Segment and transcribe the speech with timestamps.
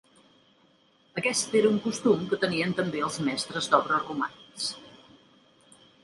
[1.21, 4.71] Aquesta era un costum que tenien també els mestres d'obres romànics.